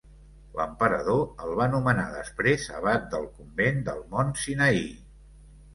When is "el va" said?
1.47-1.67